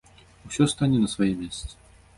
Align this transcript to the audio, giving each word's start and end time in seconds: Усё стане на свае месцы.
Усё 0.47 0.67
стане 0.73 1.03
на 1.05 1.13
свае 1.15 1.31
месцы. 1.45 1.73